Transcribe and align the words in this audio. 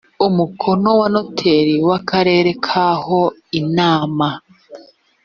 umukono 0.27 0.89
wa 0.99 1.07
noteri 1.15 1.75
w 1.87 1.91
akarere 1.99 2.49
k 2.65 2.67
aho 2.89 3.19
inama 3.61 4.27